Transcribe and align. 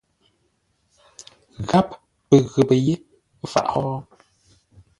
Gháp 1.69 1.87
pə 2.27 2.35
ghəpə́ 2.51 2.77
yé 2.85 2.95
faʼ 3.51 3.67
wó. 3.83 3.95